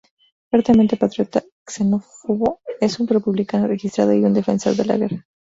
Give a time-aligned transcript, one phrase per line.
[0.49, 5.27] Fuertemente patriota, xenófobo, es un republicano registrado y un defensor de la guerra.